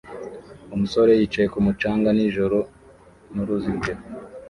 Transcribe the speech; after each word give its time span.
Umusore 0.75 1.11
yicaye 1.19 1.47
kumucanga 1.53 2.07
nijoro 2.17 2.57
nuruzitiro 3.33 4.01